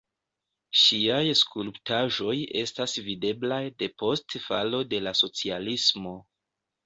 [0.83, 6.15] Ŝiaj skulptaĵoj estas videblaj depost falo de la socialismo.